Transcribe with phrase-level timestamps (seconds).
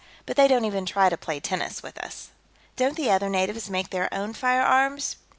[0.25, 2.29] But they don't even try to play tennis with us."
[2.75, 5.17] "Don't the other natives make their own firearms?"